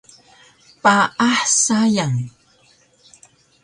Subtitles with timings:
[0.81, 2.15] Paah sayang